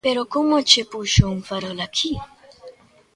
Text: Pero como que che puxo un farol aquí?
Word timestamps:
Pero 0.07 0.21
como 0.33 0.55
que 0.57 0.65
che 0.71 0.83
puxo 0.91 1.23
un 1.35 1.39
farol 1.47 1.77
aquí? 1.87 2.11